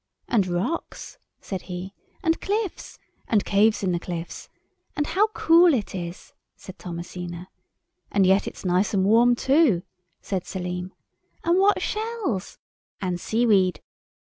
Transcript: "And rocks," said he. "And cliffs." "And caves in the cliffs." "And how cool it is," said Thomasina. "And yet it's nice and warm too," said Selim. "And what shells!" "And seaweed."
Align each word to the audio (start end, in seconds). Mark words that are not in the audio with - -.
"And 0.27 0.47
rocks," 0.47 1.19
said 1.41 1.61
he. 1.69 1.93
"And 2.23 2.41
cliffs." 2.41 2.97
"And 3.27 3.45
caves 3.45 3.83
in 3.83 3.91
the 3.91 3.99
cliffs." 3.99 4.49
"And 4.95 5.05
how 5.05 5.27
cool 5.27 5.75
it 5.75 5.93
is," 5.93 6.33
said 6.55 6.79
Thomasina. 6.79 7.49
"And 8.11 8.25
yet 8.25 8.47
it's 8.47 8.65
nice 8.65 8.95
and 8.95 9.05
warm 9.05 9.35
too," 9.35 9.83
said 10.19 10.47
Selim. 10.47 10.91
"And 11.43 11.59
what 11.59 11.83
shells!" 11.83 12.57
"And 12.99 13.19
seaweed." 13.21 13.79